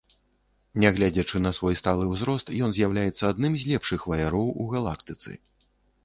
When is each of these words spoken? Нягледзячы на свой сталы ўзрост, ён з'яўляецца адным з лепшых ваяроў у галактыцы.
Нягледзячы 0.83 1.41
на 1.45 1.49
свой 1.57 1.75
сталы 1.81 2.07
ўзрост, 2.13 2.47
ён 2.67 2.73
з'яўляецца 2.77 3.23
адным 3.33 3.57
з 3.65 3.69
лепшых 3.73 4.07
ваяроў 4.13 4.47
у 4.65 4.65
галактыцы. 4.73 5.37